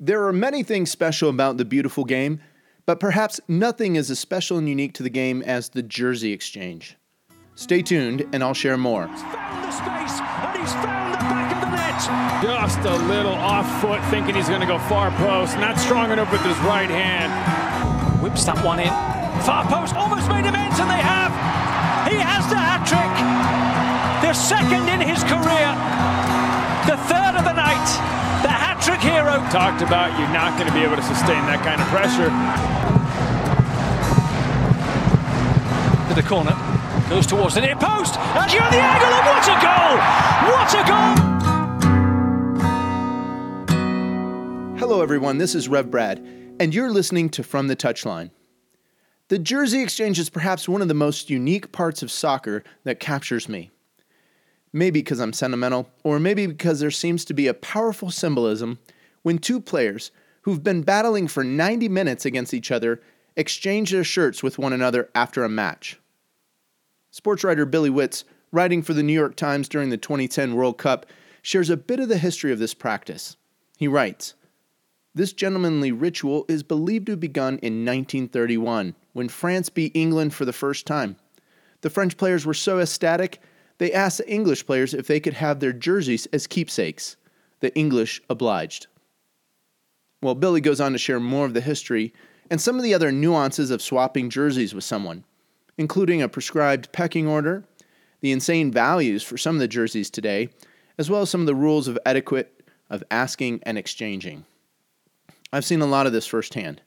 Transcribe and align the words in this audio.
There 0.00 0.28
are 0.28 0.32
many 0.32 0.62
things 0.62 0.92
special 0.92 1.28
about 1.28 1.56
the 1.56 1.64
beautiful 1.64 2.04
game, 2.04 2.38
but 2.86 3.00
perhaps 3.00 3.40
nothing 3.48 3.96
is 3.96 4.12
as 4.12 4.20
special 4.20 4.56
and 4.56 4.68
unique 4.68 4.94
to 4.94 5.02
the 5.02 5.10
game 5.10 5.42
as 5.42 5.70
the 5.70 5.82
jersey 5.82 6.32
exchange. 6.32 6.96
Stay 7.56 7.82
tuned, 7.82 8.24
and 8.32 8.44
I'll 8.44 8.54
share 8.54 8.76
more. 8.76 9.08
Found 9.08 9.64
the 9.64 9.72
space 9.72 10.20
and 10.22 10.56
he's 10.56 10.72
found 10.74 11.14
the 11.14 11.18
back 11.18 11.50
of 11.50 11.60
the 11.66 11.70
net. 11.74 11.98
Just 12.46 12.78
a 12.86 12.94
little 13.08 13.34
off 13.34 13.66
foot, 13.80 14.00
thinking 14.04 14.36
he's 14.36 14.48
going 14.48 14.60
to 14.60 14.68
go 14.68 14.78
far 14.86 15.10
post. 15.18 15.58
Not 15.58 15.76
strong 15.76 16.12
enough 16.12 16.30
with 16.30 16.42
his 16.42 16.56
right 16.58 16.88
hand. 16.88 18.22
Whips 18.22 18.44
that 18.44 18.64
one 18.64 18.78
in. 18.78 18.94
Far 19.42 19.66
post 19.66 19.96
almost 19.96 20.28
made 20.28 20.44
him 20.44 20.54
ends, 20.54 20.78
and 20.78 20.88
they 20.88 21.02
have. 21.02 21.34
He 22.06 22.14
has 22.22 22.46
the 22.46 22.67
Talked 29.50 29.80
about 29.80 30.18
you're 30.18 30.28
not 30.28 30.58
going 30.58 30.68
to 30.68 30.74
be 30.74 30.84
able 30.84 30.96
to 30.96 31.02
sustain 31.02 31.40
that 31.46 31.64
kind 31.64 31.80
of 31.80 31.86
pressure. 31.88 32.28
To 36.08 36.14
the 36.14 36.22
corner. 36.28 36.52
Goes 37.08 37.26
towards 37.26 37.54
the 37.54 37.62
near 37.62 37.74
post. 37.74 38.18
And 38.18 38.52
you're 38.52 38.68
the 38.68 38.76
angle. 38.76 39.08
And 39.08 39.24
what 39.24 39.48
a 39.48 39.56
goal! 39.64 39.96
What 40.52 40.74
a 40.74 40.84
goal! 40.84 41.38
Hello, 44.78 45.00
everyone. 45.00 45.38
This 45.38 45.54
is 45.54 45.66
Rev 45.66 45.90
Brad, 45.90 46.18
and 46.60 46.74
you're 46.74 46.90
listening 46.90 47.30
to 47.30 47.42
From 47.42 47.68
the 47.68 47.76
Touchline. 47.76 48.30
The 49.28 49.38
jersey 49.38 49.82
exchange 49.82 50.18
is 50.18 50.28
perhaps 50.28 50.68
one 50.68 50.82
of 50.82 50.88
the 50.88 50.94
most 50.94 51.30
unique 51.30 51.72
parts 51.72 52.02
of 52.02 52.10
soccer 52.10 52.64
that 52.84 53.00
captures 53.00 53.48
me. 53.48 53.70
Maybe 54.74 55.00
because 55.00 55.20
I'm 55.20 55.32
sentimental, 55.32 55.88
or 56.04 56.20
maybe 56.20 56.46
because 56.46 56.80
there 56.80 56.90
seems 56.90 57.24
to 57.24 57.32
be 57.32 57.46
a 57.46 57.54
powerful 57.54 58.10
symbolism 58.10 58.78
when 59.22 59.38
two 59.38 59.60
players 59.60 60.10
who've 60.42 60.62
been 60.62 60.82
battling 60.82 61.28
for 61.28 61.44
90 61.44 61.88
minutes 61.88 62.24
against 62.24 62.54
each 62.54 62.70
other 62.70 63.00
exchange 63.36 63.90
their 63.90 64.04
shirts 64.04 64.42
with 64.42 64.58
one 64.58 64.72
another 64.72 65.08
after 65.14 65.44
a 65.44 65.48
match. 65.48 65.98
Sports 67.10 67.44
writer 67.44 67.66
Billy 67.66 67.90
Witz, 67.90 68.24
writing 68.50 68.82
for 68.82 68.94
the 68.94 69.02
New 69.02 69.12
York 69.12 69.36
Times 69.36 69.68
during 69.68 69.90
the 69.90 69.96
2010 69.96 70.54
World 70.54 70.78
Cup, 70.78 71.06
shares 71.42 71.70
a 71.70 71.76
bit 71.76 72.00
of 72.00 72.08
the 72.08 72.18
history 72.18 72.52
of 72.52 72.58
this 72.58 72.74
practice. 72.74 73.36
He 73.76 73.88
writes 73.88 74.34
This 75.14 75.32
gentlemanly 75.32 75.92
ritual 75.92 76.44
is 76.48 76.62
believed 76.62 77.06
to 77.06 77.12
have 77.12 77.20
begun 77.20 77.58
in 77.58 77.84
1931 77.84 78.94
when 79.12 79.28
France 79.28 79.68
beat 79.68 79.92
England 79.94 80.34
for 80.34 80.44
the 80.44 80.52
first 80.52 80.86
time. 80.86 81.16
The 81.80 81.90
French 81.90 82.16
players 82.16 82.44
were 82.44 82.54
so 82.54 82.80
ecstatic, 82.80 83.40
they 83.78 83.92
asked 83.92 84.18
the 84.18 84.30
English 84.30 84.66
players 84.66 84.92
if 84.92 85.06
they 85.06 85.20
could 85.20 85.34
have 85.34 85.60
their 85.60 85.72
jerseys 85.72 86.26
as 86.32 86.46
keepsakes. 86.46 87.16
The 87.60 87.74
English 87.76 88.20
obliged. 88.28 88.88
Well, 90.20 90.34
Billy 90.34 90.60
goes 90.60 90.80
on 90.80 90.92
to 90.92 90.98
share 90.98 91.20
more 91.20 91.46
of 91.46 91.54
the 91.54 91.60
history 91.60 92.12
and 92.50 92.60
some 92.60 92.76
of 92.76 92.82
the 92.82 92.94
other 92.94 93.12
nuances 93.12 93.70
of 93.70 93.82
swapping 93.82 94.30
jerseys 94.30 94.74
with 94.74 94.84
someone 94.84 95.24
including 95.78 96.20
a 96.20 96.28
prescribed 96.28 96.92
pecking 96.92 97.26
order, 97.26 97.64
the 98.20 98.32
insane 98.32 98.70
values 98.70 99.22
for 99.22 99.38
some 99.38 99.54
of 99.54 99.60
the 99.60 99.68
jerseys 99.68 100.10
today, 100.10 100.50
as 100.98 101.08
well 101.08 101.22
as 101.22 101.30
some 101.30 101.40
of 101.40 101.46
the 101.46 101.54
rules 101.54 101.88
of 101.88 101.98
etiquette 102.04 102.68
of 102.90 103.04
asking 103.10 103.60
and 103.62 103.78
exchanging. 103.78 104.44
I've 105.52 105.64
seen 105.64 105.80
a 105.80 105.86
lot 105.86 106.06
of 106.06 106.12
this 106.12 106.26
firsthand. 106.26 106.82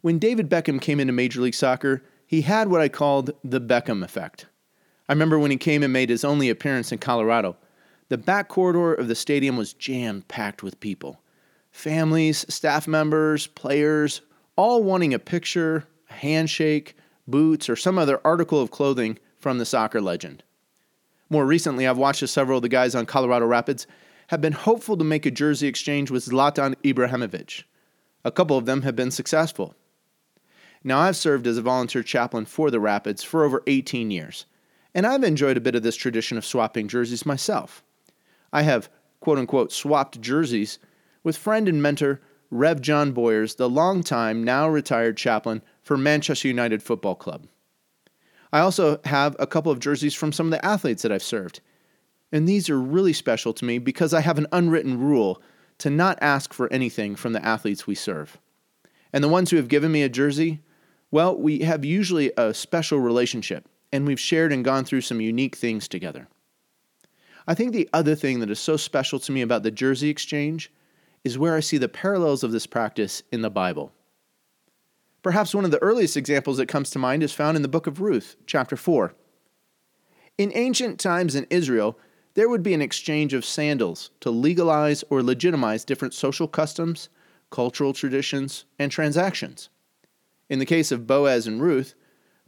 When 0.00 0.18
David 0.18 0.48
Beckham 0.48 0.80
came 0.80 1.00
into 1.00 1.12
Major 1.12 1.40
League 1.40 1.54
Soccer, 1.54 2.02
he 2.24 2.42
had 2.42 2.68
what 2.68 2.80
I 2.80 2.88
called 2.88 3.32
the 3.42 3.60
Beckham 3.60 4.04
effect. 4.04 4.46
I 5.08 5.12
remember 5.12 5.38
when 5.38 5.50
he 5.50 5.56
came 5.56 5.82
and 5.82 5.92
made 5.92 6.08
his 6.08 6.24
only 6.24 6.48
appearance 6.48 6.92
in 6.92 6.98
Colorado. 6.98 7.56
The 8.08 8.16
back 8.16 8.48
corridor 8.48 8.94
of 8.94 9.08
the 9.08 9.14
stadium 9.16 9.56
was 9.56 9.72
jam 9.72 10.22
packed 10.28 10.62
with 10.62 10.80
people 10.80 11.20
families, 11.70 12.44
staff 12.52 12.86
members, 12.86 13.46
players, 13.46 14.20
all 14.56 14.82
wanting 14.82 15.14
a 15.14 15.18
picture, 15.18 15.86
a 16.08 16.14
handshake, 16.14 16.96
boots, 17.26 17.68
or 17.68 17.76
some 17.76 17.98
other 17.98 18.20
article 18.24 18.60
of 18.60 18.70
clothing 18.70 19.18
from 19.38 19.58
the 19.58 19.64
soccer 19.64 20.00
legend. 20.00 20.42
More 21.30 21.46
recently, 21.46 21.86
I've 21.86 21.98
watched 21.98 22.22
as 22.22 22.30
several 22.30 22.58
of 22.58 22.62
the 22.62 22.68
guys 22.68 22.94
on 22.94 23.06
Colorado 23.06 23.46
Rapids 23.46 23.86
have 24.28 24.40
been 24.40 24.52
hopeful 24.52 24.96
to 24.96 25.04
make 25.04 25.26
a 25.26 25.30
jersey 25.30 25.68
exchange 25.68 26.10
with 26.10 26.26
Zlatan 26.26 26.74
Ibrahimovic. 26.84 27.64
A 28.24 28.30
couple 28.30 28.56
of 28.56 28.66
them 28.66 28.82
have 28.82 28.96
been 28.96 29.10
successful. 29.10 29.74
Now, 30.82 30.98
I've 30.98 31.16
served 31.16 31.46
as 31.46 31.58
a 31.58 31.62
volunteer 31.62 32.02
chaplain 32.02 32.46
for 32.46 32.70
the 32.70 32.80
Rapids 32.80 33.22
for 33.22 33.44
over 33.44 33.62
18 33.66 34.10
years, 34.10 34.46
and 34.94 35.06
I've 35.06 35.24
enjoyed 35.24 35.56
a 35.56 35.60
bit 35.60 35.74
of 35.74 35.82
this 35.82 35.96
tradition 35.96 36.36
of 36.38 36.44
swapping 36.44 36.88
jerseys 36.88 37.26
myself. 37.26 37.82
I 38.52 38.62
have, 38.62 38.88
quote 39.20 39.38
unquote, 39.38 39.72
swapped 39.72 40.20
jerseys 40.20 40.78
with 41.22 41.36
friend 41.36 41.68
and 41.68 41.82
mentor 41.82 42.20
Rev 42.50 42.80
John 42.80 43.12
Boyers, 43.12 43.54
the 43.54 43.68
longtime, 43.68 44.42
now 44.42 44.68
retired 44.68 45.16
chaplain 45.16 45.62
for 45.82 45.96
Manchester 45.96 46.48
United 46.48 46.82
Football 46.82 47.14
Club. 47.14 47.46
I 48.52 48.60
also 48.60 49.00
have 49.04 49.36
a 49.38 49.46
couple 49.46 49.70
of 49.70 49.78
jerseys 49.78 50.14
from 50.14 50.32
some 50.32 50.46
of 50.46 50.50
the 50.50 50.64
athletes 50.64 51.02
that 51.02 51.12
I've 51.12 51.22
served. 51.22 51.60
And 52.32 52.48
these 52.48 52.68
are 52.68 52.80
really 52.80 53.12
special 53.12 53.52
to 53.54 53.64
me 53.64 53.78
because 53.78 54.12
I 54.12 54.20
have 54.20 54.38
an 54.38 54.46
unwritten 54.52 54.98
rule 54.98 55.40
to 55.78 55.90
not 55.90 56.18
ask 56.20 56.52
for 56.52 56.72
anything 56.72 57.16
from 57.16 57.32
the 57.32 57.44
athletes 57.44 57.86
we 57.86 57.94
serve. 57.94 58.38
And 59.12 59.22
the 59.22 59.28
ones 59.28 59.50
who 59.50 59.56
have 59.56 59.68
given 59.68 59.92
me 59.92 60.02
a 60.02 60.08
jersey, 60.08 60.60
well, 61.10 61.36
we 61.36 61.60
have 61.60 61.84
usually 61.84 62.32
a 62.36 62.52
special 62.54 63.00
relationship, 63.00 63.68
and 63.92 64.06
we've 64.06 64.20
shared 64.20 64.52
and 64.52 64.64
gone 64.64 64.84
through 64.84 65.00
some 65.00 65.20
unique 65.20 65.56
things 65.56 65.88
together. 65.88 66.28
I 67.46 67.54
think 67.54 67.72
the 67.72 67.88
other 67.92 68.14
thing 68.14 68.40
that 68.40 68.50
is 68.50 68.60
so 68.60 68.76
special 68.76 69.18
to 69.20 69.32
me 69.32 69.42
about 69.42 69.62
the 69.62 69.70
jersey 69.70 70.10
exchange 70.10 70.70
is 71.24 71.38
where 71.38 71.54
I 71.54 71.60
see 71.60 71.78
the 71.78 71.88
parallels 71.88 72.42
of 72.42 72.52
this 72.52 72.66
practice 72.66 73.22
in 73.30 73.42
the 73.42 73.50
Bible. 73.50 73.92
Perhaps 75.22 75.54
one 75.54 75.64
of 75.64 75.70
the 75.70 75.82
earliest 75.82 76.16
examples 76.16 76.56
that 76.56 76.66
comes 76.66 76.90
to 76.90 76.98
mind 76.98 77.22
is 77.22 77.32
found 77.32 77.56
in 77.56 77.62
the 77.62 77.68
book 77.68 77.86
of 77.86 78.00
Ruth, 78.00 78.36
chapter 78.46 78.76
4. 78.76 79.14
In 80.38 80.52
ancient 80.54 80.98
times 80.98 81.34
in 81.34 81.46
Israel, 81.50 81.98
there 82.34 82.48
would 82.48 82.62
be 82.62 82.72
an 82.72 82.80
exchange 82.80 83.34
of 83.34 83.44
sandals 83.44 84.10
to 84.20 84.30
legalize 84.30 85.04
or 85.10 85.22
legitimize 85.22 85.84
different 85.84 86.14
social 86.14 86.48
customs, 86.48 87.10
cultural 87.50 87.92
traditions, 87.92 88.64
and 88.78 88.90
transactions. 88.90 89.68
In 90.48 90.58
the 90.58 90.66
case 90.66 90.90
of 90.90 91.06
Boaz 91.06 91.46
and 91.46 91.60
Ruth, 91.60 91.94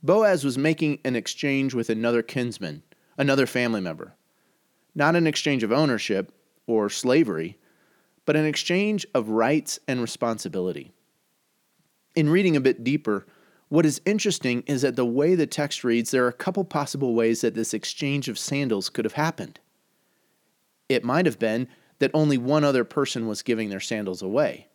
Boaz 0.03 0.45
was 0.45 0.57
making 0.57 0.99
an 1.05 1.15
exchange 1.15 1.75
with 1.75 1.91
another 1.91 2.23
kinsman, 2.23 2.83
another 3.19 3.47
family 3.47 3.81
member. 3.81 4.15
Not 4.95 5.15
an 5.15 5.27
exchange 5.27 5.63
of 5.63 5.73
ownership 5.73 6.33
or 6.67 6.89
slavery, 6.89 7.59
but 8.25 8.37
an 8.37 8.45
exchange 8.45 9.07
of 9.15 9.29
rights 9.29 9.79
and 9.89 10.01
responsibility. 10.01 10.93
In 12.15 12.29
reading 12.29 12.57
a 12.57 12.61
bit 12.61 12.85
deeper, 12.85 13.27
what 13.69 13.87
is 13.87 14.03
interesting 14.05 14.63
is 14.67 14.83
that 14.83 14.97
the 14.97 15.07
way 15.07 15.35
the 15.35 15.47
text 15.47 15.83
reads, 15.83 16.11
there 16.11 16.25
are 16.25 16.29
a 16.29 16.33
couple 16.33 16.65
possible 16.65 17.15
ways 17.15 17.41
that 17.41 17.55
this 17.55 17.73
exchange 17.73 18.29
of 18.29 18.39
sandals 18.39 18.91
could 18.91 19.05
have 19.05 19.15
happened. 19.15 19.61
It 20.89 21.05
might 21.05 21.25
have 21.25 21.39
been 21.39 21.69
that 21.99 22.11
only 22.13 22.37
one 22.37 22.65
other 22.65 22.85
person 22.85 23.27
was 23.27 23.43
giving 23.43 23.71
their 23.71 23.81
sandals 23.81 24.21
away. 24.21 24.69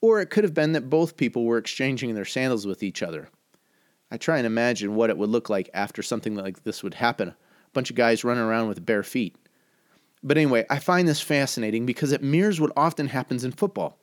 Or 0.00 0.20
it 0.20 0.30
could 0.30 0.44
have 0.44 0.54
been 0.54 0.72
that 0.72 0.88
both 0.88 1.16
people 1.16 1.44
were 1.44 1.58
exchanging 1.58 2.14
their 2.14 2.24
sandals 2.24 2.66
with 2.66 2.82
each 2.82 3.02
other. 3.02 3.28
I 4.10 4.16
try 4.16 4.38
and 4.38 4.46
imagine 4.46 4.94
what 4.94 5.10
it 5.10 5.18
would 5.18 5.28
look 5.28 5.50
like 5.50 5.68
after 5.74 6.02
something 6.02 6.36
like 6.36 6.62
this 6.62 6.82
would 6.82 6.94
happen 6.94 7.28
a 7.28 7.36
bunch 7.72 7.90
of 7.90 7.96
guys 7.96 8.24
running 8.24 8.44
around 8.44 8.68
with 8.68 8.86
bare 8.86 9.02
feet. 9.02 9.36
But 10.22 10.36
anyway, 10.36 10.64
I 10.70 10.78
find 10.78 11.06
this 11.06 11.20
fascinating 11.20 11.86
because 11.86 12.12
it 12.12 12.22
mirrors 12.22 12.60
what 12.60 12.72
often 12.76 13.08
happens 13.08 13.44
in 13.44 13.52
football. 13.52 13.98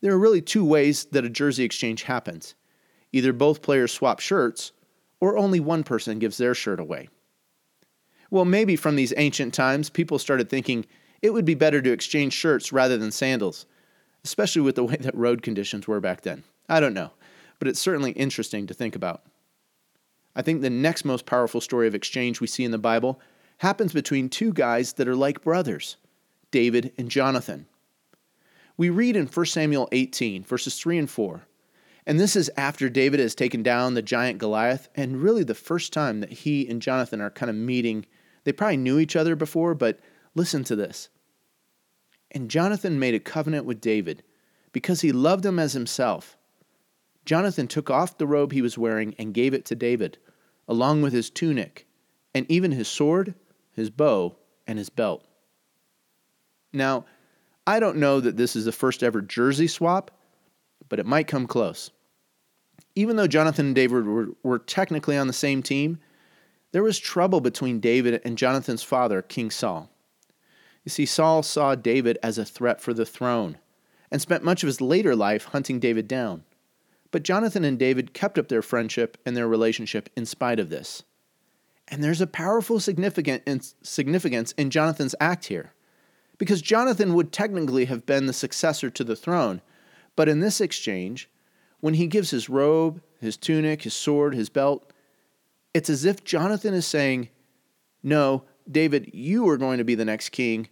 There 0.00 0.12
are 0.12 0.18
really 0.18 0.42
two 0.42 0.64
ways 0.64 1.06
that 1.06 1.24
a 1.24 1.30
jersey 1.30 1.64
exchange 1.64 2.04
happens 2.04 2.54
either 3.12 3.32
both 3.32 3.62
players 3.62 3.92
swap 3.92 4.20
shirts, 4.20 4.72
or 5.20 5.38
only 5.38 5.58
one 5.58 5.82
person 5.82 6.18
gives 6.18 6.36
their 6.36 6.54
shirt 6.54 6.78
away. 6.78 7.08
Well, 8.30 8.44
maybe 8.44 8.76
from 8.76 8.96
these 8.96 9.14
ancient 9.16 9.54
times, 9.54 9.88
people 9.88 10.18
started 10.18 10.50
thinking 10.50 10.84
it 11.22 11.32
would 11.32 11.44
be 11.44 11.54
better 11.54 11.80
to 11.80 11.92
exchange 11.92 12.34
shirts 12.34 12.72
rather 12.72 12.98
than 12.98 13.10
sandals, 13.10 13.64
especially 14.24 14.62
with 14.62 14.74
the 14.74 14.84
way 14.84 14.96
that 14.96 15.14
road 15.14 15.42
conditions 15.42 15.88
were 15.88 16.00
back 16.00 16.22
then. 16.22 16.42
I 16.68 16.80
don't 16.80 16.92
know, 16.92 17.12
but 17.58 17.68
it's 17.68 17.80
certainly 17.80 18.10
interesting 18.12 18.66
to 18.66 18.74
think 18.74 18.96
about. 18.96 19.22
I 20.34 20.42
think 20.42 20.60
the 20.60 20.68
next 20.68 21.04
most 21.04 21.24
powerful 21.24 21.60
story 21.62 21.86
of 21.86 21.94
exchange 21.94 22.40
we 22.40 22.46
see 22.46 22.64
in 22.64 22.72
the 22.72 22.78
Bible 22.78 23.20
happens 23.58 23.92
between 23.92 24.28
two 24.28 24.52
guys 24.52 24.94
that 24.94 25.08
are 25.08 25.16
like 25.16 25.42
brothers 25.42 25.96
David 26.50 26.92
and 26.96 27.10
Jonathan. 27.10 27.66
We 28.76 28.90
read 28.90 29.16
in 29.16 29.26
1 29.26 29.46
Samuel 29.46 29.88
18, 29.92 30.44
verses 30.44 30.78
3 30.78 30.98
and 30.98 31.10
4. 31.10 31.46
And 32.06 32.20
this 32.20 32.36
is 32.36 32.50
after 32.56 32.88
David 32.88 33.18
has 33.20 33.34
taken 33.34 33.62
down 33.62 33.94
the 33.94 34.02
giant 34.02 34.38
Goliath, 34.38 34.88
and 34.94 35.22
really 35.22 35.42
the 35.42 35.54
first 35.54 35.92
time 35.92 36.20
that 36.20 36.32
he 36.32 36.68
and 36.68 36.80
Jonathan 36.80 37.20
are 37.20 37.30
kind 37.30 37.50
of 37.50 37.56
meeting. 37.56 38.06
They 38.44 38.52
probably 38.52 38.76
knew 38.76 38.98
each 38.98 39.16
other 39.16 39.34
before, 39.34 39.74
but 39.74 39.98
listen 40.34 40.62
to 40.64 40.76
this. 40.76 41.08
And 42.30 42.50
Jonathan 42.50 42.98
made 42.98 43.14
a 43.14 43.20
covenant 43.20 43.64
with 43.64 43.80
David 43.80 44.22
because 44.72 45.00
he 45.00 45.10
loved 45.10 45.44
him 45.44 45.58
as 45.58 45.72
himself. 45.72 46.36
Jonathan 47.24 47.66
took 47.66 47.90
off 47.90 48.18
the 48.18 48.26
robe 48.26 48.52
he 48.52 48.62
was 48.62 48.78
wearing 48.78 49.14
and 49.18 49.34
gave 49.34 49.52
it 49.52 49.64
to 49.64 49.74
David, 49.74 50.18
along 50.68 51.02
with 51.02 51.12
his 51.12 51.28
tunic, 51.28 51.88
and 52.34 52.48
even 52.48 52.70
his 52.70 52.86
sword, 52.86 53.34
his 53.76 53.90
bow, 53.90 54.34
and 54.66 54.78
his 54.78 54.90
belt. 54.90 55.24
Now, 56.72 57.04
I 57.66 57.78
don't 57.78 57.98
know 57.98 58.18
that 58.20 58.36
this 58.36 58.56
is 58.56 58.64
the 58.64 58.72
first 58.72 59.02
ever 59.02 59.20
jersey 59.20 59.68
swap, 59.68 60.10
but 60.88 60.98
it 60.98 61.06
might 61.06 61.28
come 61.28 61.46
close. 61.46 61.90
Even 62.94 63.16
though 63.16 63.26
Jonathan 63.26 63.66
and 63.66 63.74
David 63.74 64.06
were, 64.06 64.28
were 64.42 64.58
technically 64.58 65.16
on 65.16 65.26
the 65.26 65.32
same 65.32 65.62
team, 65.62 65.98
there 66.72 66.82
was 66.82 66.98
trouble 66.98 67.40
between 67.40 67.80
David 67.80 68.20
and 68.24 68.38
Jonathan's 68.38 68.82
father, 68.82 69.22
King 69.22 69.50
Saul. 69.50 69.90
You 70.84 70.90
see, 70.90 71.06
Saul 71.06 71.42
saw 71.42 71.74
David 71.74 72.18
as 72.22 72.38
a 72.38 72.44
threat 72.44 72.80
for 72.80 72.94
the 72.94 73.06
throne 73.06 73.58
and 74.10 74.22
spent 74.22 74.44
much 74.44 74.62
of 74.62 74.68
his 74.68 74.80
later 74.80 75.16
life 75.16 75.46
hunting 75.46 75.80
David 75.80 76.06
down. 76.06 76.44
But 77.10 77.22
Jonathan 77.22 77.64
and 77.64 77.78
David 77.78 78.14
kept 78.14 78.38
up 78.38 78.48
their 78.48 78.62
friendship 78.62 79.18
and 79.26 79.36
their 79.36 79.48
relationship 79.48 80.08
in 80.16 80.26
spite 80.26 80.60
of 80.60 80.70
this. 80.70 81.02
And 81.88 82.02
there's 82.02 82.20
a 82.20 82.26
powerful 82.26 82.80
significance 82.80 84.52
in 84.52 84.70
Jonathan's 84.70 85.14
act 85.20 85.46
here. 85.46 85.72
Because 86.38 86.60
Jonathan 86.60 87.14
would 87.14 87.32
technically 87.32 87.86
have 87.86 88.04
been 88.04 88.26
the 88.26 88.32
successor 88.32 88.90
to 88.90 89.04
the 89.04 89.16
throne, 89.16 89.62
but 90.16 90.28
in 90.28 90.40
this 90.40 90.60
exchange, 90.60 91.30
when 91.80 91.94
he 91.94 92.06
gives 92.06 92.30
his 92.30 92.48
robe, 92.48 93.00
his 93.20 93.36
tunic, 93.36 93.82
his 93.82 93.94
sword, 93.94 94.34
his 94.34 94.48
belt, 94.48 94.92
it's 95.72 95.88
as 95.88 96.04
if 96.04 96.24
Jonathan 96.24 96.74
is 96.74 96.86
saying, 96.86 97.28
No, 98.02 98.44
David, 98.70 99.10
you 99.14 99.48
are 99.48 99.56
going 99.56 99.78
to 99.78 99.84
be 99.84 99.94
the 99.94 100.04
next 100.04 100.30
king, 100.30 100.68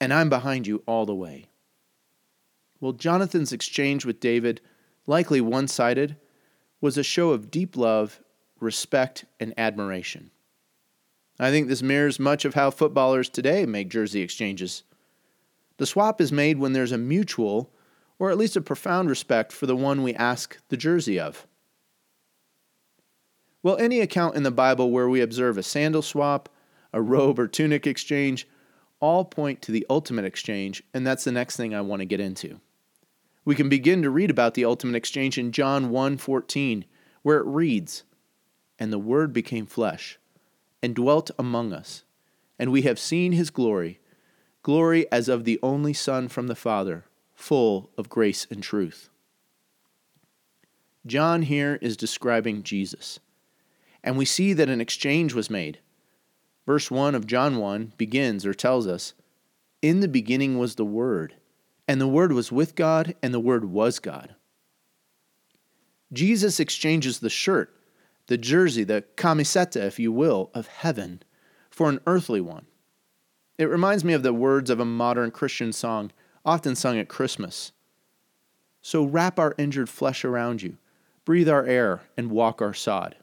and 0.00 0.12
I'm 0.12 0.28
behind 0.28 0.66
you 0.66 0.82
all 0.86 1.06
the 1.06 1.14
way. 1.14 1.46
Well, 2.80 2.92
Jonathan's 2.92 3.52
exchange 3.52 4.04
with 4.04 4.20
David, 4.20 4.60
likely 5.06 5.40
one 5.40 5.68
sided, 5.68 6.16
was 6.80 6.98
a 6.98 7.04
show 7.04 7.30
of 7.30 7.50
deep 7.50 7.76
love, 7.76 8.20
respect, 8.58 9.24
and 9.38 9.54
admiration. 9.56 10.30
I 11.38 11.50
think 11.50 11.68
this 11.68 11.82
mirrors 11.82 12.18
much 12.18 12.44
of 12.44 12.54
how 12.54 12.70
footballers 12.70 13.28
today 13.28 13.64
make 13.66 13.88
jersey 13.88 14.20
exchanges. 14.20 14.82
The 15.78 15.86
swap 15.86 16.20
is 16.20 16.30
made 16.30 16.58
when 16.58 16.72
there's 16.72 16.92
a 16.92 16.98
mutual, 16.98 17.72
or 18.18 18.30
at 18.30 18.38
least 18.38 18.56
a 18.56 18.60
profound 18.60 19.08
respect 19.08 19.52
for 19.52 19.66
the 19.66 19.76
one 19.76 20.02
we 20.02 20.14
ask 20.14 20.58
the 20.68 20.76
jersey 20.76 21.18
of. 21.18 21.46
Well, 23.62 23.76
any 23.78 24.00
account 24.00 24.36
in 24.36 24.42
the 24.42 24.50
Bible 24.50 24.90
where 24.90 25.08
we 25.08 25.20
observe 25.20 25.56
a 25.56 25.62
sandal 25.62 26.02
swap, 26.02 26.48
a 26.92 27.00
robe 27.00 27.38
or 27.38 27.48
tunic 27.48 27.86
exchange, 27.86 28.46
all 29.00 29.24
point 29.24 29.62
to 29.62 29.72
the 29.72 29.86
ultimate 29.88 30.24
exchange, 30.24 30.82
and 30.92 31.06
that's 31.06 31.24
the 31.24 31.32
next 31.32 31.56
thing 31.56 31.74
I 31.74 31.80
want 31.80 32.00
to 32.00 32.06
get 32.06 32.20
into. 32.20 32.60
We 33.44 33.54
can 33.54 33.68
begin 33.68 34.02
to 34.02 34.10
read 34.10 34.30
about 34.30 34.54
the 34.54 34.64
ultimate 34.64 34.96
exchange 34.96 35.38
in 35.38 35.50
John 35.50 35.90
1:14, 35.90 36.84
where 37.22 37.38
it 37.38 37.46
reads, 37.46 38.04
"And 38.78 38.92
the 38.92 38.98
word 38.98 39.32
became 39.32 39.66
flesh 39.66 40.18
and 40.82 40.94
dwelt 40.94 41.30
among 41.38 41.72
us, 41.72 42.04
and 42.58 42.72
we 42.72 42.82
have 42.82 42.98
seen 42.98 43.32
his 43.32 43.50
glory, 43.50 44.00
glory 44.62 45.10
as 45.12 45.28
of 45.28 45.44
the 45.44 45.58
only 45.62 45.92
Son 45.92 46.28
from 46.28 46.48
the 46.48 46.54
Father, 46.54 47.04
full 47.34 47.90
of 47.96 48.08
grace 48.08 48.46
and 48.50 48.62
truth. 48.62 49.08
John 51.06 51.42
here 51.42 51.78
is 51.82 51.96
describing 51.96 52.62
Jesus, 52.62 53.18
and 54.04 54.16
we 54.16 54.24
see 54.24 54.52
that 54.52 54.68
an 54.68 54.80
exchange 54.80 55.34
was 55.34 55.50
made. 55.50 55.78
Verse 56.66 56.90
1 56.90 57.14
of 57.14 57.26
John 57.26 57.56
1 57.56 57.94
begins 57.96 58.46
or 58.46 58.54
tells 58.54 58.86
us 58.86 59.14
In 59.80 60.00
the 60.00 60.08
beginning 60.08 60.58
was 60.58 60.76
the 60.76 60.84
Word, 60.84 61.34
and 61.88 62.00
the 62.00 62.08
Word 62.08 62.32
was 62.32 62.52
with 62.52 62.76
God, 62.76 63.16
and 63.22 63.34
the 63.34 63.40
Word 63.40 63.64
was 63.64 63.98
God. 63.98 64.36
Jesus 66.12 66.60
exchanges 66.60 67.18
the 67.18 67.30
shirt, 67.30 67.74
the 68.26 68.38
jersey, 68.38 68.84
the 68.84 69.04
camiseta, 69.16 69.82
if 69.82 69.98
you 69.98 70.12
will, 70.12 70.50
of 70.54 70.66
heaven 70.66 71.22
for 71.70 71.88
an 71.88 72.00
earthly 72.06 72.40
one. 72.40 72.66
It 73.58 73.64
reminds 73.64 74.04
me 74.04 74.12
of 74.12 74.22
the 74.22 74.32
words 74.32 74.70
of 74.70 74.80
a 74.80 74.84
modern 74.84 75.30
Christian 75.30 75.72
song, 75.72 76.10
often 76.44 76.74
sung 76.74 76.98
at 76.98 77.08
Christmas. 77.08 77.72
So 78.80 79.04
wrap 79.04 79.38
our 79.38 79.54
injured 79.58 79.88
flesh 79.88 80.24
around 80.24 80.62
you, 80.62 80.76
breathe 81.24 81.48
our 81.48 81.64
air, 81.64 82.02
and 82.16 82.30
walk 82.30 82.60
our 82.60 82.74
sod. 82.74 83.16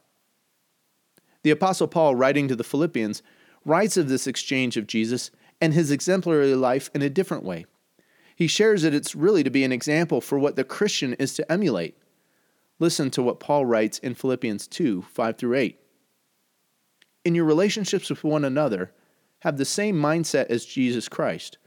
The 1.44 1.52
Apostle 1.52 1.88
Paul, 1.88 2.16
writing 2.16 2.48
to 2.48 2.56
the 2.56 2.64
Philippians, 2.64 3.22
writes 3.66 3.98
of 3.98 4.10
this 4.10 4.28
exchange 4.28 4.78
of 4.78 4.88
Jesus 4.88 5.32
and 5.62 5.74
his 5.74 5.92
exemplary 5.92 6.56
life 6.56 6.90
in 6.94 7.02
a 7.02 7.10
different 7.10 7.44
way. 7.44 7.66
He 8.36 8.48
shares 8.48 8.84
that 8.84 8.94
it's 8.94 9.16
really 9.16 9.44
to 9.44 9.50
be 9.50 9.66
an 9.66 9.72
example 9.72 10.22
for 10.22 10.40
what 10.40 10.56
the 10.56 10.64
Christian 10.64 11.14
is 11.16 11.34
to 11.34 11.52
emulate. 11.52 11.98
Listen 12.80 13.12
to 13.12 13.22
what 13.22 13.40
Paul 13.40 13.66
writes 13.66 14.00
in 14.00 14.16
Philippians 14.16 14.68
2 14.68 15.04
5 15.04 15.38
through 15.38 15.56
8. 15.56 15.80
In 17.26 17.36
your 17.36 17.46
relationships 17.46 18.10
with 18.10 18.24
one 18.24 18.46
another, 18.46 18.92
have 19.40 19.58
the 19.58 19.66
same 19.66 19.96
mindset 19.96 20.48
as 20.48 20.66
Jesus 20.66 21.08
Christ, 21.08 21.58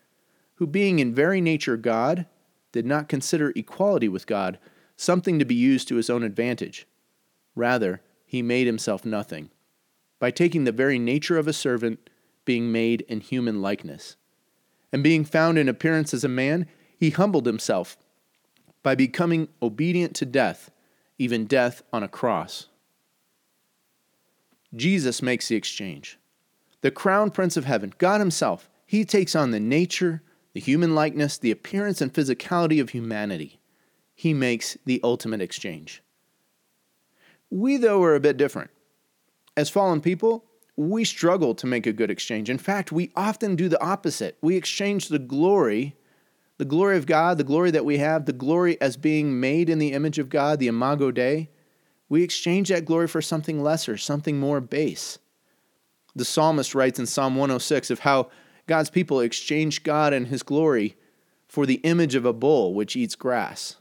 who, 0.55 0.67
being 0.67 0.99
in 0.99 1.15
very 1.15 1.41
nature 1.41 1.77
God, 1.77 2.27
did 2.73 2.87
not 2.87 3.09
consider 3.09 3.53
equality 3.55 4.09
with 4.09 4.27
God 4.27 4.59
something 4.97 5.39
to 5.39 5.45
be 5.45 5.55
used 5.55 5.89
to 5.89 5.97
his 5.97 6.09
own 6.09 6.23
advantage. 6.23 6.87
Rather, 7.55 8.01
he 8.25 8.41
made 8.41 8.67
himself 8.67 9.05
nothing, 9.05 9.51
by 10.19 10.31
taking 10.31 10.65
the 10.65 10.73
very 10.73 10.99
nature 10.99 11.37
of 11.37 11.49
a 11.49 11.53
servant, 11.53 12.09
being 12.45 12.73
made 12.73 13.03
in 13.03 13.21
human 13.21 13.61
likeness. 13.61 14.17
And 14.93 15.03
being 15.03 15.25
found 15.25 15.59
in 15.59 15.69
appearance 15.69 16.15
as 16.15 16.25
a 16.25 16.29
man, 16.29 16.67
he 16.97 17.11
humbled 17.11 17.47
himself 17.47 17.97
by 18.83 18.95
becoming 18.95 19.49
obedient 19.63 20.15
to 20.17 20.27
death, 20.27 20.71
even 21.23 21.47
death 21.47 21.83
on 21.93 22.03
a 22.03 22.09
cross. 22.09 22.67
Jesus 24.75 25.23
makes 25.23 25.49
the 25.49 25.57
exchange 25.57 26.19
the 26.81 26.91
crown 26.91 27.31
prince 27.31 27.57
of 27.57 27.65
heaven, 27.65 27.93
God 27.99 28.21
Himself, 28.21 28.69
He 28.85 29.05
takes 29.05 29.37
on 29.37 29.53
the 29.53 29.61
nature, 29.61 30.21
the 30.53 30.61
human 30.61 30.97
likeness, 30.97 31.39
the 31.39 31.53
appearance, 31.53 32.01
and 32.01 32.13
physicality 32.13 32.81
of 32.81 32.91
humanity. 32.91 33.61
He 34.15 34.35
makes 34.35 34.77
the 34.85 35.01
ultimate 35.05 35.41
exchange. 35.41 36.03
We, 37.51 37.77
though, 37.77 38.03
are 38.03 38.17
a 38.17 38.21
bit 38.21 38.37
different. 38.37 38.71
As 39.57 39.71
fallen 39.71 40.01
people, 40.01 40.45
we 40.77 41.05
struggle 41.05 41.55
to 41.55 41.67
make 41.67 41.87
a 41.87 41.93
good 41.93 42.11
exchange. 42.11 42.51
In 42.51 42.59
fact, 42.59 42.91
we 42.91 43.13
often 43.15 43.55
do 43.55 43.69
the 43.69 43.83
opposite. 43.83 44.37
We 44.41 44.57
exchange 44.57 45.09
the 45.09 45.21
glory, 45.21 45.95
the 46.63 46.67
glory 46.67 46.97
of 46.97 47.07
God, 47.07 47.39
the 47.39 47.43
glory 47.43 47.73
that 47.73 47.85
we 47.85 47.99
have, 47.99 48.25
the 48.25 48.33
glory 48.33 48.81
as 48.81 48.97
being 48.97 49.41
made 49.41 49.69
in 49.69 49.81
the 49.81 49.93
image 49.95 50.21
of 50.21 50.29
God, 50.29 50.61
the 50.61 50.69
imago 50.69 51.11
Dei. 51.11 51.51
We 52.09 52.23
exchange 52.23 52.69
that 52.69 52.85
glory 52.85 53.09
for 53.09 53.21
something 53.21 53.61
lesser, 53.61 53.99
something 53.99 54.39
more 54.39 54.61
base. 54.61 55.19
The 56.15 56.25
psalmist 56.25 56.73
writes 56.73 57.01
in 57.01 57.07
Psalm 57.07 57.35
106 57.35 57.91
of 57.91 57.99
how 57.99 58.31
God's 58.69 58.91
people 58.91 59.19
exchange 59.19 59.83
God 59.83 60.13
and 60.13 60.29
his 60.29 60.45
glory 60.45 60.95
for 61.49 61.67
the 61.67 61.81
image 61.83 62.15
of 62.15 62.25
a 62.25 62.33
bull 62.33 62.75
which 62.75 62.95
eats 62.95 63.17
grass. 63.17 63.79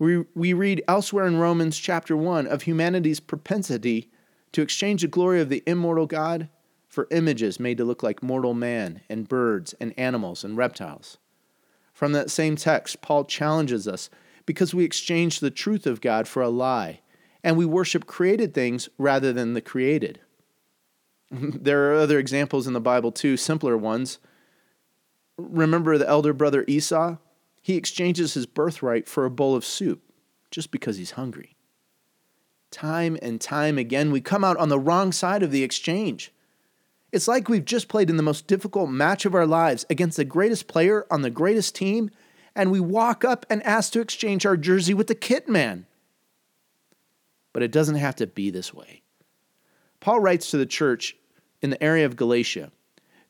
We, 0.00 0.24
we 0.34 0.54
read 0.54 0.82
elsewhere 0.88 1.28
in 1.28 1.36
Romans 1.36 1.78
chapter 1.78 2.16
1 2.16 2.48
of 2.48 2.62
humanity's 2.62 3.20
propensity 3.20 4.10
to 4.50 4.60
exchange 4.60 5.02
the 5.02 5.06
glory 5.06 5.40
of 5.40 5.50
the 5.50 5.62
immortal 5.68 6.06
God 6.06 6.48
for 6.88 7.06
images 7.12 7.60
made 7.60 7.78
to 7.78 7.84
look 7.84 8.02
like 8.02 8.24
mortal 8.24 8.54
man 8.54 9.02
and 9.08 9.28
birds 9.28 9.72
and 9.74 9.96
animals 9.96 10.42
and 10.42 10.56
reptiles. 10.56 11.18
From 11.92 12.12
that 12.12 12.30
same 12.30 12.56
text, 12.56 13.02
Paul 13.02 13.24
challenges 13.24 13.86
us 13.86 14.10
because 14.46 14.74
we 14.74 14.84
exchange 14.84 15.40
the 15.40 15.50
truth 15.50 15.86
of 15.86 16.00
God 16.00 16.26
for 16.26 16.42
a 16.42 16.48
lie, 16.48 17.00
and 17.44 17.56
we 17.56 17.66
worship 17.66 18.06
created 18.06 18.54
things 18.54 18.88
rather 18.98 19.32
than 19.32 19.54
the 19.54 19.60
created. 19.60 20.20
there 21.30 21.92
are 21.92 21.96
other 21.96 22.18
examples 22.18 22.66
in 22.66 22.72
the 22.72 22.80
Bible 22.80 23.12
too, 23.12 23.36
simpler 23.36 23.76
ones. 23.76 24.18
Remember 25.38 25.96
the 25.96 26.08
elder 26.08 26.32
brother 26.32 26.64
Esau? 26.68 27.16
He 27.60 27.76
exchanges 27.76 28.34
his 28.34 28.46
birthright 28.46 29.08
for 29.08 29.24
a 29.24 29.30
bowl 29.30 29.54
of 29.54 29.64
soup 29.64 30.02
just 30.50 30.70
because 30.70 30.96
he's 30.98 31.12
hungry. 31.12 31.56
Time 32.70 33.18
and 33.22 33.40
time 33.40 33.78
again, 33.78 34.10
we 34.10 34.20
come 34.20 34.44
out 34.44 34.56
on 34.56 34.68
the 34.68 34.78
wrong 34.78 35.12
side 35.12 35.42
of 35.42 35.50
the 35.50 35.62
exchange. 35.62 36.32
It's 37.12 37.28
like 37.28 37.48
we've 37.48 37.64
just 37.64 37.88
played 37.88 38.08
in 38.08 38.16
the 38.16 38.22
most 38.22 38.46
difficult 38.46 38.90
match 38.90 39.26
of 39.26 39.34
our 39.34 39.46
lives 39.46 39.84
against 39.90 40.16
the 40.16 40.24
greatest 40.24 40.66
player 40.66 41.06
on 41.10 41.20
the 41.20 41.30
greatest 41.30 41.74
team, 41.74 42.10
and 42.56 42.70
we 42.70 42.80
walk 42.80 43.22
up 43.22 43.44
and 43.50 43.62
ask 43.64 43.92
to 43.92 44.00
exchange 44.00 44.46
our 44.46 44.56
jersey 44.56 44.94
with 44.94 45.08
the 45.08 45.14
kit 45.14 45.46
man. 45.46 45.86
But 47.52 47.62
it 47.62 47.70
doesn't 47.70 47.96
have 47.96 48.16
to 48.16 48.26
be 48.26 48.50
this 48.50 48.72
way. 48.72 49.02
Paul 50.00 50.20
writes 50.20 50.50
to 50.50 50.56
the 50.56 50.66
church 50.66 51.14
in 51.60 51.68
the 51.68 51.82
area 51.82 52.06
of 52.06 52.16
Galatia, 52.16 52.72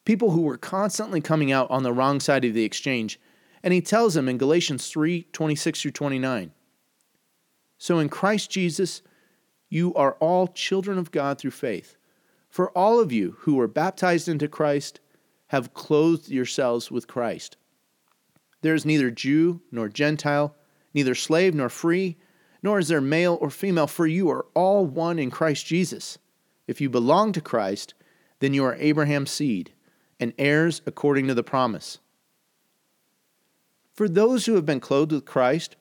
people 0.05 0.31
who 0.31 0.43
were 0.43 0.57
constantly 0.57 1.21
coming 1.21 1.51
out 1.51 1.69
on 1.71 1.83
the 1.83 1.93
wrong 1.93 2.21
side 2.21 2.45
of 2.45 2.55
the 2.55 2.65
exchange, 2.65 3.19
and 3.65 3.75
he 3.75 3.81
tells 3.81 4.15
them 4.15 4.29
in 4.29 4.39
Galatians 4.39 4.89
3 4.89 5.25
26 5.33 5.83
through 5.83 5.91
29. 5.91 6.53
So 7.79 7.99
in 7.99 8.09
Christ 8.09 8.49
Jesus, 8.49 9.03
you 9.69 9.93
are 9.95 10.13
all 10.21 10.47
children 10.47 10.99
of 10.99 11.11
God 11.11 11.39
through 11.39 11.51
faith. 11.51 11.97
For 12.53 12.71
all 12.77 13.01
of 13.01 13.11
you 13.11 13.37
who 13.41 13.55
were 13.55 13.67
baptized 13.67 14.29
into 14.29 14.47
Christ 14.47 15.01
have 15.47 15.73
clothed 15.73 16.29
yourselves 16.29 16.91
with 16.91 17.09
Christ. 17.09 17.57
There 18.61 18.75
is 18.75 18.85
neither 18.85 19.11
Jew 19.11 19.63
nor 19.73 19.89
Gentile, 19.89 20.55
neither 20.93 21.15
slave 21.15 21.55
nor 21.55 21.71
free, 21.71 22.19
nor 22.63 22.79
is 22.79 22.89
there 22.89 23.01
male 23.01 23.39
or 23.41 23.49
female, 23.49 23.87
for 23.87 24.07
you 24.07 24.29
are 24.29 24.45
all 24.53 24.85
one 24.85 25.19
in 25.19 25.31
Christ 25.31 25.65
Jesus. 25.65 26.19
If 26.67 26.79
you 26.79 26.91
belong 26.91 27.33
to 27.33 27.41
Christ, 27.41 27.95
then 28.41 28.53
you 28.53 28.67
are 28.67 28.75
Abraham's 28.75 29.31
seed 29.31 29.73
and 30.21 30.35
heirs 30.37 30.83
according 30.85 31.29
to 31.29 31.35
the 31.35 31.43
promise. 31.43 32.01
For 33.95 34.11
those 34.11 34.45
who 34.45 34.57
have 34.57 34.67
been 34.67 34.79
clothed 34.79 35.13
with 35.13 35.25
Christ, 35.25 35.77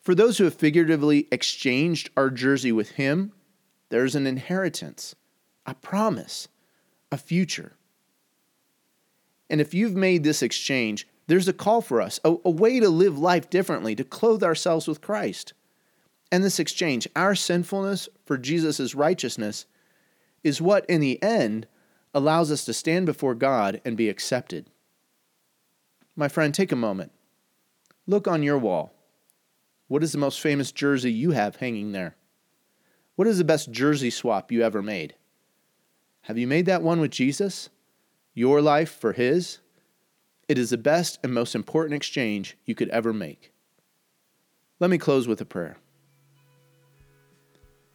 for 0.00 0.14
those 0.14 0.38
who 0.38 0.44
have 0.44 0.54
figuratively 0.54 1.26
exchanged 1.32 2.10
our 2.16 2.30
jersey 2.30 2.70
with 2.70 2.92
Him, 2.92 3.32
there's 3.88 4.14
an 4.14 4.28
inheritance, 4.28 5.16
a 5.66 5.74
promise, 5.74 6.48
a 7.10 7.16
future. 7.16 7.72
And 9.48 9.60
if 9.60 9.74
you've 9.74 9.94
made 9.94 10.24
this 10.24 10.42
exchange, 10.42 11.06
there's 11.26 11.48
a 11.48 11.52
call 11.52 11.80
for 11.80 12.00
us, 12.00 12.20
a, 12.24 12.34
a, 12.44 12.50
way 12.50 12.80
to 12.80 12.88
live 12.88 13.18
life 13.18 13.48
differently, 13.48 13.94
to 13.94 14.04
clothe 14.04 14.42
ourselves 14.42 14.86
with 14.86 15.00
Christ. 15.00 15.54
And 16.30 16.42
this 16.42 16.58
exchange, 16.58 17.08
our 17.14 17.34
sinfulness 17.34 18.08
for 18.24 18.36
Jesus' 18.36 18.94
righteousness, 18.94 19.66
is 20.42 20.60
what 20.60 20.84
in 20.86 21.00
the 21.00 21.22
end 21.22 21.66
allows 22.12 22.50
us 22.50 22.64
to 22.64 22.72
stand 22.72 23.06
before 23.06 23.34
God 23.34 23.80
and 23.84 23.96
be 23.96 24.08
accepted. 24.08 24.68
My 26.16 26.28
friend, 26.28 26.54
take 26.54 26.72
a 26.72 26.76
moment. 26.76 27.12
Look 28.06 28.28
on 28.28 28.42
your 28.42 28.58
wall. 28.58 28.92
What 29.88 30.02
is 30.02 30.12
the 30.12 30.18
most 30.18 30.40
famous 30.40 30.72
jersey 30.72 31.12
you 31.12 31.32
have 31.32 31.56
hanging 31.56 31.92
there? 31.92 32.16
What 33.16 33.28
is 33.28 33.38
the 33.38 33.44
best 33.44 33.70
jersey 33.70 34.10
swap 34.10 34.52
you 34.52 34.62
ever 34.62 34.82
made? 34.82 35.14
Have 36.24 36.38
you 36.38 36.46
made 36.46 36.64
that 36.66 36.82
one 36.82 37.00
with 37.00 37.10
Jesus? 37.10 37.68
Your 38.32 38.62
life 38.62 38.98
for 38.98 39.12
His? 39.12 39.58
It 40.48 40.56
is 40.56 40.70
the 40.70 40.78
best 40.78 41.18
and 41.22 41.34
most 41.34 41.54
important 41.54 41.94
exchange 41.94 42.56
you 42.64 42.74
could 42.74 42.88
ever 42.88 43.12
make. 43.12 43.52
Let 44.80 44.88
me 44.88 44.96
close 44.96 45.28
with 45.28 45.42
a 45.42 45.44
prayer. 45.44 45.76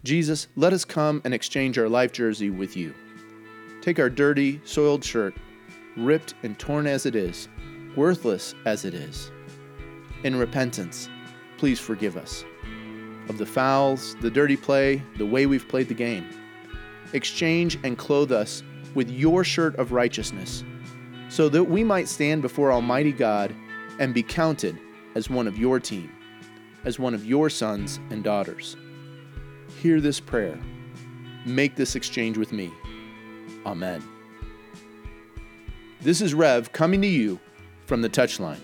Jesus, 0.03 0.48
let 0.55 0.74
us 0.74 0.86
come 0.86 1.24
and 1.25 1.33
exchange 1.33 1.79
our 1.79 1.89
life 1.89 2.12
jersey 2.12 2.51
with 2.51 2.77
you. 2.77 2.93
Take 3.81 3.98
our 3.98 4.12
dirty, 4.12 4.62
soiled 4.63 5.03
shirt, 5.03 5.33
ripped 5.98 6.36
and 6.43 6.57
torn 6.59 6.86
as 6.86 7.07
it 7.07 7.15
is, 7.15 7.50
worthless 7.95 8.53
as 8.65 8.86
it 8.86 8.93
is. 8.93 9.31
In 10.24 10.36
repentance, 10.36 11.09
please 11.57 11.79
forgive 11.79 12.15
us 12.15 12.45
of 13.27 13.39
the 13.39 13.45
fouls, 13.48 14.15
the 14.21 14.29
dirty 14.29 14.55
play, 14.55 15.01
the 15.17 15.25
way 15.25 15.48
we've 15.48 15.67
played 15.67 15.88
the 15.88 15.95
game. 15.95 16.29
Exchange 17.13 17.78
and 17.84 17.98
clothe 17.98 18.32
us 18.32 18.63
with 18.96 19.10
your 19.10 19.44
shirt 19.44 19.75
of 19.75 19.92
righteousness, 19.92 20.63
so 21.30 21.50
that 21.50 21.63
we 21.63 21.84
might 21.84 22.08
stand 22.08 22.42
before 22.42 22.72
Almighty 22.72 23.12
God 23.12 23.54
and 24.00 24.13
be 24.13 24.24
counted 24.24 24.78
as 25.16 25.30
one 25.30 25.48
of 25.48 25.58
your 25.58 25.80
team, 25.80 26.12
as 26.86 27.00
one 27.00 27.13
of 27.13 27.25
your 27.25 27.50
sons 27.50 28.00
and 28.10 28.24
daughters. 28.24 28.78
Hear 29.82 30.01
this 30.01 30.20
prayer. 30.20 30.58
Make 31.46 31.75
this 31.75 31.96
exchange 31.96 32.38
with 32.38 32.51
me. 32.51 32.72
Amen. 33.66 34.04
This 36.01 36.22
is 36.22 36.34
Rev 36.34 36.72
coming 36.72 37.01
to 37.01 37.08
you 37.08 37.39
from 37.86 38.01
the 38.01 38.10
touchline. 38.10 38.60